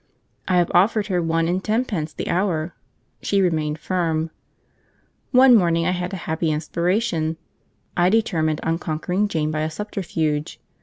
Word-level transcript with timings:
I 0.47 0.57
have 0.57 0.71
offered 0.73 1.05
her 1.13 1.21
one 1.21 1.47
and 1.47 1.63
tenpence 1.63 2.11
the 2.11 2.27
hour; 2.27 2.73
she 3.21 3.39
remained 3.39 3.77
firm. 3.77 4.31
One 5.29 5.55
morning 5.55 5.85
I 5.85 5.91
had 5.91 6.11
a 6.11 6.15
happy 6.25 6.49
inspiration; 6.49 7.37
I 7.95 8.09
determined 8.09 8.61
on 8.63 8.79
conquering 8.79 9.27
Jane 9.27 9.51
by 9.51 9.61
a 9.61 9.69
subterfuge. 9.69 10.59